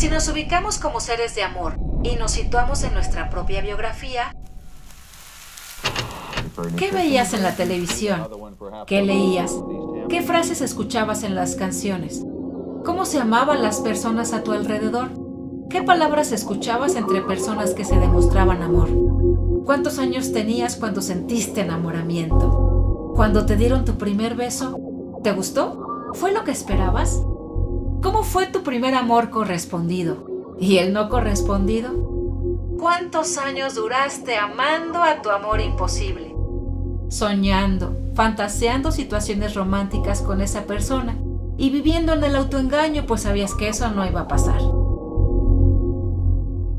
Si 0.00 0.08
nos 0.08 0.26
ubicamos 0.28 0.78
como 0.78 0.98
seres 0.98 1.34
de 1.34 1.42
amor 1.42 1.74
y 2.02 2.16
nos 2.16 2.30
situamos 2.30 2.84
en 2.84 2.94
nuestra 2.94 3.28
propia 3.28 3.60
biografía, 3.60 4.34
¿qué 6.78 6.90
veías 6.90 7.34
en 7.34 7.42
la 7.42 7.54
televisión? 7.54 8.26
¿Qué 8.86 9.02
leías? 9.02 9.54
¿Qué 10.08 10.22
frases 10.22 10.62
escuchabas 10.62 11.22
en 11.22 11.34
las 11.34 11.54
canciones? 11.54 12.24
¿Cómo 12.82 13.04
se 13.04 13.20
amaban 13.20 13.60
las 13.60 13.80
personas 13.80 14.32
a 14.32 14.42
tu 14.42 14.52
alrededor? 14.52 15.10
¿Qué 15.68 15.82
palabras 15.82 16.32
escuchabas 16.32 16.94
entre 16.94 17.20
personas 17.20 17.74
que 17.74 17.84
se 17.84 17.96
demostraban 17.96 18.62
amor? 18.62 18.88
¿Cuántos 19.66 19.98
años 19.98 20.32
tenías 20.32 20.76
cuando 20.76 21.02
sentiste 21.02 21.60
enamoramiento? 21.60 23.12
¿Cuando 23.16 23.44
te 23.44 23.54
dieron 23.54 23.84
tu 23.84 23.98
primer 23.98 24.34
beso? 24.34 24.80
¿Te 25.22 25.32
gustó? 25.32 26.10
¿Fue 26.14 26.32
lo 26.32 26.42
que 26.44 26.52
esperabas? 26.52 27.20
¿Cómo 28.02 28.22
fue 28.22 28.46
tu 28.46 28.62
primer 28.62 28.94
amor 28.94 29.28
correspondido? 29.28 30.26
¿Y 30.58 30.78
el 30.78 30.94
no 30.94 31.10
correspondido? 31.10 31.92
¿Cuántos 32.78 33.36
años 33.36 33.74
duraste 33.74 34.38
amando 34.38 35.02
a 35.02 35.20
tu 35.20 35.28
amor 35.28 35.60
imposible? 35.60 36.34
Soñando, 37.10 37.94
fantaseando 38.14 38.90
situaciones 38.90 39.54
románticas 39.54 40.22
con 40.22 40.40
esa 40.40 40.64
persona 40.64 41.18
y 41.58 41.68
viviendo 41.68 42.14
en 42.14 42.24
el 42.24 42.36
autoengaño 42.36 43.04
pues 43.04 43.22
sabías 43.22 43.54
que 43.54 43.68
eso 43.68 43.90
no 43.90 44.06
iba 44.06 44.22
a 44.22 44.28
pasar. 44.28 44.62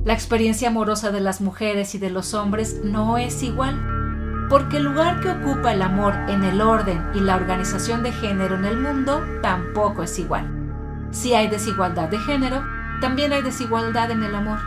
La 0.04 0.14
experiencia 0.14 0.70
amorosa 0.70 1.12
de 1.12 1.22
las 1.22 1.40
mujeres 1.40 1.94
y 1.94 2.00
de 2.00 2.10
los 2.10 2.34
hombres 2.34 2.82
no 2.84 3.20
es 3.20 3.44
igual, 3.44 3.80
porque 4.50 4.78
el 4.78 4.86
lugar 4.86 5.22
que 5.22 5.30
ocupa 5.30 5.72
el 5.72 5.84
amor 5.84 6.16
en 6.30 6.44
el 6.44 6.62
orden 6.62 7.00
y 7.14 7.20
la 7.20 7.36
organización 7.36 8.02
de 8.02 8.12
género 8.12 8.56
en 8.56 8.66
el 8.66 8.80
mundo 8.80 9.22
tampoco 9.44 10.02
es 10.02 10.18
igual. 10.18 10.61
Si 11.12 11.34
hay 11.34 11.50
desigualdad 11.50 12.08
de 12.10 12.18
género, 12.20 12.64
también 13.02 13.34
hay 13.34 13.42
desigualdad 13.42 14.12
en 14.12 14.24
el 14.24 14.34
amor. 14.34 14.60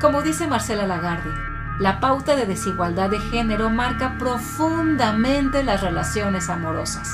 Como 0.00 0.22
dice 0.22 0.46
Marcela 0.46 0.86
Lagarde, 0.86 1.30
la 1.80 1.98
pauta 1.98 2.36
de 2.36 2.44
desigualdad 2.44 3.08
de 3.08 3.20
género 3.20 3.70
marca 3.70 4.16
profundamente 4.18 5.64
las 5.64 5.80
relaciones 5.80 6.50
amorosas. 6.50 7.08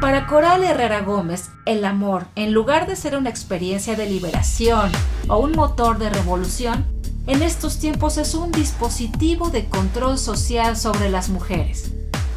Para 0.00 0.26
Coral 0.26 0.64
Herrera 0.64 1.00
Gómez, 1.00 1.50
el 1.66 1.84
amor, 1.84 2.26
en 2.36 2.52
lugar 2.52 2.86
de 2.86 2.96
ser 2.96 3.16
una 3.16 3.30
experiencia 3.30 3.96
de 3.96 4.06
liberación 4.06 4.90
o 5.28 5.38
un 5.38 5.52
motor 5.52 5.98
de 5.98 6.10
revolución, 6.10 6.86
en 7.26 7.42
estos 7.42 7.78
tiempos 7.78 8.16
es 8.18 8.34
un 8.34 8.52
dispositivo 8.52 9.50
de 9.50 9.66
control 9.66 10.18
social 10.18 10.76
sobre 10.76 11.08
las 11.10 11.28
mujeres. 11.28 11.92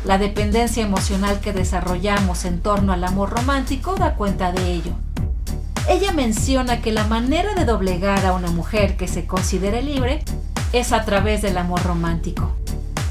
La 0.06 0.18
dependencia 0.18 0.84
emocional 0.84 1.40
que 1.40 1.52
desarrollamos 1.52 2.46
en 2.46 2.62
torno 2.62 2.94
al 2.94 3.04
amor 3.04 3.30
romántico 3.32 3.96
da 3.96 4.16
cuenta 4.16 4.52
de 4.52 4.72
ello. 4.72 4.94
Ella 5.90 6.12
menciona 6.12 6.82
que 6.82 6.92
la 6.92 7.06
manera 7.06 7.56
de 7.56 7.64
doblegar 7.64 8.26
a 8.26 8.34
una 8.34 8.52
mujer 8.52 8.98
que 8.98 9.08
se 9.08 9.26
considere 9.26 9.82
libre 9.82 10.22
es 10.74 10.92
a 10.92 11.06
través 11.06 11.42
del 11.42 11.58
amor 11.58 11.82
romántico. 11.84 12.52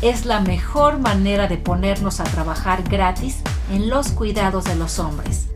Es 0.03 0.27
la 0.27 0.41
mejor 0.41 0.99
manera 0.99 1.47
de 1.47 1.57
ponernos 1.57 2.21
a 2.21 2.25
trabajar 2.25 2.83
gratis 2.83 3.39
en 3.73 3.89
los 3.89 4.09
cuidados 4.09 4.65
de 4.65 4.77
los 4.77 4.99
hombres, 4.99 5.47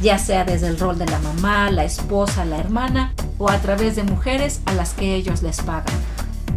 ya 0.00 0.20
sea 0.20 0.44
desde 0.44 0.68
el 0.68 0.78
rol 0.78 0.98
de 0.98 1.06
la 1.06 1.18
mamá, 1.18 1.68
la 1.72 1.82
esposa, 1.82 2.44
la 2.44 2.58
hermana 2.58 3.12
o 3.38 3.50
a 3.50 3.58
través 3.58 3.96
de 3.96 4.04
mujeres 4.04 4.60
a 4.66 4.72
las 4.72 4.94
que 4.94 5.16
ellos 5.16 5.42
les 5.42 5.60
pagan. 5.60 5.96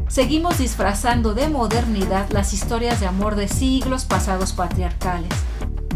Seguimos 0.07 0.59
disfrazando 0.59 1.33
de 1.33 1.49
modernidad 1.49 2.29
las 2.29 2.53
historias 2.53 2.99
de 2.99 3.07
amor 3.07 3.35
de 3.35 3.47
siglos 3.47 4.05
pasados 4.05 4.53
patriarcales. 4.53 5.33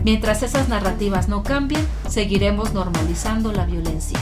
Mientras 0.05 0.43
esas 0.43 0.69
narrativas 0.69 1.29
no 1.29 1.41
cambien, 1.41 1.83
seguiremos 2.07 2.73
normalizando 2.73 3.51
la 3.51 3.65
violencia. 3.65 4.19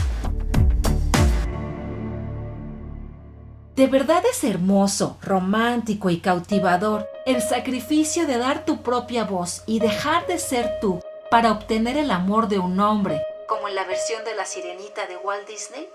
De 3.76 3.86
verdad 3.86 4.22
es 4.24 4.44
hermoso, 4.44 5.18
romántico 5.20 6.08
y 6.08 6.20
cautivador 6.20 7.06
el 7.26 7.42
sacrificio 7.42 8.26
de 8.26 8.38
dar 8.38 8.64
tu 8.64 8.82
propia 8.82 9.24
voz 9.24 9.62
y 9.66 9.78
dejar 9.78 10.26
de 10.26 10.38
ser 10.38 10.78
tú 10.80 11.00
para 11.30 11.52
obtener 11.52 11.98
el 11.98 12.10
amor 12.10 12.48
de 12.48 12.58
un 12.58 12.80
hombre, 12.80 13.20
como 13.46 13.68
en 13.68 13.74
la 13.74 13.84
versión 13.84 14.24
de 14.24 14.34
la 14.34 14.46
sirenita 14.46 15.06
de 15.06 15.18
Walt 15.18 15.46
Disney. 15.46 15.86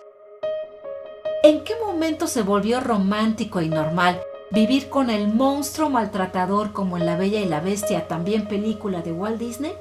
¿En 1.42 1.64
qué 1.64 1.74
momento 1.84 2.28
se 2.28 2.44
volvió 2.44 2.80
romántico 2.80 3.60
y 3.60 3.70
normal 3.70 4.22
vivir 4.52 4.90
con 4.90 5.10
el 5.10 5.28
monstruo 5.28 5.90
maltratador 5.90 6.74
como 6.74 6.98
en 6.98 7.06
La 7.06 7.16
Bella 7.16 7.40
y 7.40 7.46
la 7.46 7.60
Bestia, 7.60 8.08
también 8.08 8.48
película 8.48 9.02
de 9.02 9.12
Walt 9.12 9.40
Disney? 9.40 9.74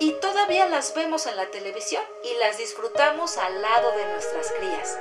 Y 0.00 0.12
todavía 0.20 0.68
las 0.68 0.94
vemos 0.94 1.26
en 1.26 1.36
la 1.36 1.46
televisión 1.46 2.02
y 2.24 2.38
las 2.40 2.58
disfrutamos 2.58 3.38
al 3.38 3.62
lado 3.62 3.90
de 3.96 4.12
nuestras 4.12 4.52
crías 4.58 4.98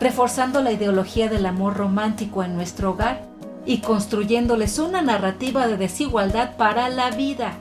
reforzando 0.00 0.60
la 0.60 0.72
ideología 0.72 1.28
del 1.28 1.46
amor 1.46 1.78
romántico 1.78 2.42
en 2.42 2.54
nuestro 2.54 2.90
hogar 2.90 3.22
y 3.64 3.78
construyéndoles 3.78 4.78
una 4.78 5.02
narrativa 5.02 5.66
de 5.66 5.76
desigualdad 5.76 6.56
para 6.56 6.88
la 6.88 7.10
vida. 7.10 7.54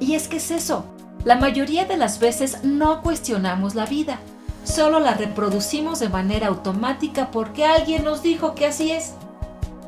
Y 0.00 0.14
es 0.14 0.28
que 0.28 0.38
es 0.38 0.50
eso, 0.50 0.84
la 1.24 1.36
mayoría 1.36 1.84
de 1.84 1.96
las 1.96 2.18
veces 2.18 2.64
no 2.64 3.02
cuestionamos 3.02 3.74
la 3.74 3.86
vida, 3.86 4.18
solo 4.66 5.00
la 5.00 5.14
reproducimos 5.14 6.00
de 6.00 6.08
manera 6.08 6.48
automática 6.48 7.30
porque 7.30 7.64
alguien 7.64 8.04
nos 8.04 8.22
dijo 8.22 8.54
que 8.54 8.66
así 8.66 8.92
es. 8.92 9.14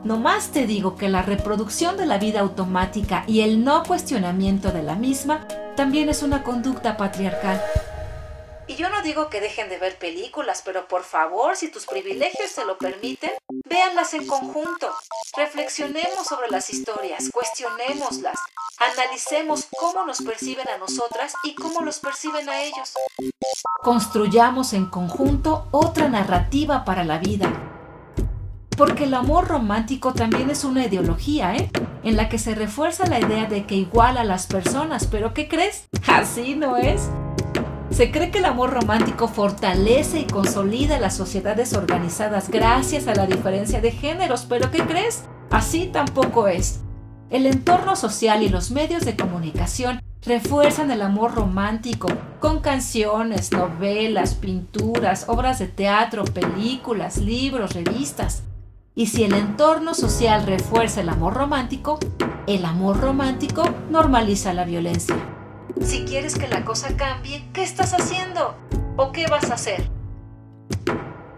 No 0.05 0.17
más 0.17 0.53
te 0.53 0.67
digo 0.67 0.97
que 0.97 1.09
la 1.09 1.23
reproducción 1.23 1.97
de 1.97 2.07
la 2.07 2.19
vida 2.19 2.41
automática 2.41 3.25
y 3.27 3.41
el 3.41 3.65
no 3.65 3.83
cuestionamiento 3.83 4.71
de 4.71 4.83
la 4.83 4.95
misma 4.95 5.47
también 5.77 6.09
es 6.09 6.23
una 6.23 6.45
conducta 6.45 6.97
patriarcal. 6.97 7.61
Y 8.69 8.77
yo 8.77 8.91
no 8.91 9.01
digo 9.03 9.31
que 9.31 9.41
dejen 9.41 9.69
de 9.71 9.79
ver 9.79 9.97
películas, 9.97 10.63
pero 10.65 10.87
por 10.87 11.03
favor, 11.03 11.57
si 11.57 11.69
tus 11.69 11.87
privilegios 11.87 12.51
se 12.51 12.65
lo 12.65 12.77
permiten, 12.77 13.33
véanlas 13.65 14.13
en 14.13 14.27
conjunto. 14.27 14.95
Reflexionemos 15.37 16.27
sobre 16.27 16.51
las 16.51 16.69
historias, 16.71 17.31
cuestionémoslas, 17.33 18.39
analicemos 18.79 19.67
cómo 19.79 20.05
nos 20.05 20.23
perciben 20.23 20.69
a 20.69 20.79
nosotras 20.79 21.35
y 21.45 21.55
cómo 21.55 21.81
los 21.81 21.99
perciben 21.99 22.49
a 22.49 22.63
ellos. 22.63 22.95
Construyamos 23.83 24.73
en 24.73 24.87
conjunto 24.87 25.69
otra 25.71 26.09
narrativa 26.09 26.85
para 26.85 27.05
la 27.05 27.19
vida. 27.19 27.53
Porque 28.77 29.05
el 29.05 29.15
amor 29.15 29.49
romántico 29.49 30.13
también 30.13 30.51
es 30.51 30.63
una 30.63 30.87
ideología, 30.87 31.57
¿eh? 31.57 31.71
En 32.05 32.17
la 32.17 32.29
que 32.29 32.39
se 32.39 32.55
refuerza 32.55 33.07
la 33.07 33.19
idea 33.19 33.47
de 33.47 33.67
que 33.67 33.75
iguala 33.75 34.21
a 34.21 34.25
las 34.25 34.47
personas, 34.47 35.07
pero 35.07 35.35
¿qué 35.35 35.49
crees? 35.49 35.89
Así 36.07 36.55
no 36.55 36.77
es. 36.77 37.09
Se 37.91 38.13
cree 38.13 38.31
que 38.31 38.39
el 38.39 38.45
amor 38.45 38.71
romántico 38.71 39.27
fortalece 39.27 40.21
y 40.21 40.27
consolida 40.27 41.01
las 41.01 41.17
sociedades 41.17 41.73
organizadas 41.73 42.51
gracias 42.51 43.09
a 43.09 43.15
la 43.15 43.27
diferencia 43.27 43.81
de 43.81 43.91
géneros, 43.91 44.47
pero 44.49 44.71
¿qué 44.71 44.85
crees? 44.85 45.25
Así 45.51 45.87
tampoco 45.87 46.47
es. 46.47 46.81
El 47.31 47.45
entorno 47.45 47.95
social 47.95 48.43
y 48.43 48.49
los 48.49 48.71
medios 48.71 49.05
de 49.05 49.15
comunicación 49.15 50.01
refuerzan 50.23 50.91
el 50.91 51.03
amor 51.03 51.35
romántico 51.35 52.09
con 52.41 52.61
canciones, 52.61 53.53
novelas, 53.53 54.35
pinturas, 54.35 55.27
obras 55.29 55.59
de 55.59 55.69
teatro, 55.69 56.25
películas, 56.25 57.19
libros, 57.19 57.75
revistas. 57.75 58.45
Y 58.95 59.09
si 59.09 59.25
el 59.25 59.35
entorno 59.35 59.93
social 59.93 60.47
refuerza 60.47 61.03
el 61.03 61.11
amor 61.11 61.35
romántico, 61.35 61.99
el 62.47 62.65
amor 62.65 62.99
romántico 62.99 63.63
normaliza 63.91 64.55
la 64.55 64.65
violencia. 64.65 65.17
Si 65.83 66.07
quieres 66.07 66.35
que 66.35 66.49
la 66.49 66.65
cosa 66.65 66.97
cambie, 66.97 67.45
¿qué 67.53 67.63
estás 67.63 67.93
haciendo? 67.93 68.57
¿O 68.97 69.13
qué 69.13 69.27
vas 69.27 69.51
a 69.51 69.55
hacer? 69.55 69.91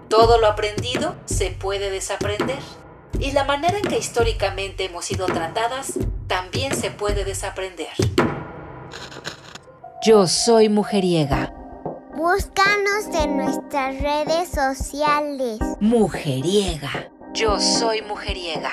Todo 0.08 0.38
lo 0.38 0.46
aprendido 0.46 1.16
se 1.24 1.50
puede 1.50 1.90
desaprender. 1.90 2.60
Y 3.20 3.32
la 3.32 3.44
manera 3.44 3.76
en 3.76 3.84
que 3.84 3.98
históricamente 3.98 4.86
hemos 4.86 5.04
sido 5.04 5.26
tratadas 5.26 5.98
también 6.26 6.75
se 6.75 6.91
puede 6.91 7.25
desaprender. 7.25 7.88
Yo 10.03 10.26
soy 10.26 10.70
mujeriega. 10.70 11.53
Búscanos 12.16 13.14
en 13.14 13.36
nuestras 13.36 14.00
redes 14.00 14.48
sociales. 14.48 15.59
Mujeriega. 15.80 17.10
Yo 17.34 17.60
soy 17.60 18.00
mujeriega. 18.03 18.72